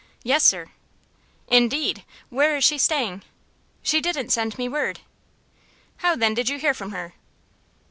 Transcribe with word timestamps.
"Yes, 0.23 0.43
sir." 0.43 0.71
"Indeed! 1.47 2.03
Where 2.29 2.55
is 2.57 2.63
she 2.63 2.79
staying?" 2.79 3.21
"She 3.83 4.01
didn't 4.01 4.29
send 4.31 4.57
me 4.57 4.67
word." 4.67 5.01
"How, 5.97 6.15
then, 6.15 6.33
did 6.33 6.49
you 6.49 6.57
hear 6.57 6.73
from 6.73 6.91
her?" 6.91 7.13